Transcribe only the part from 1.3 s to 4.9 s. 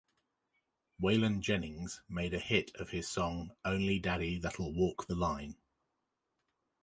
Jennings made a hit of his song "Only Daddy That'll